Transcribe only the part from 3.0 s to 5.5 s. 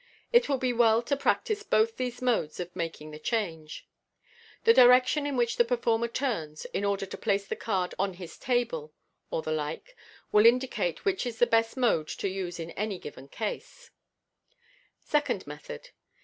the change. The direction in